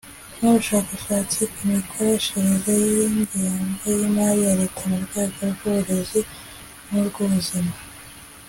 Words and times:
n'ubushakashatsi 0.39 1.39
ku 1.53 1.61
mikoreshereze 1.73 2.71
y'ingengo 2.93 3.85
y'imali 3.97 4.41
ya 4.47 4.53
leta 4.61 4.81
mu 4.91 4.97
rwego 5.05 5.39
rw'uburezi 5.53 6.19
n'urw'ubuzima 6.89 7.73